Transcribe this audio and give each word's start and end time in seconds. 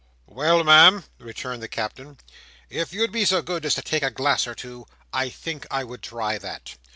"Well, 0.25 0.63
Ma'am," 0.63 1.03
rejoined 1.19 1.61
the 1.61 1.67
Captain, 1.67 2.17
"if 2.71 2.91
you'd 2.91 3.11
be 3.11 3.23
so 3.23 3.43
good 3.43 3.63
as 3.67 3.75
take 3.75 4.01
a 4.01 4.09
glass 4.09 4.47
or 4.47 4.55
two, 4.55 4.87
I 5.13 5.29
think 5.29 5.67
I 5.69 5.83
would 5.83 6.01
try 6.01 6.39
that. 6.39 6.73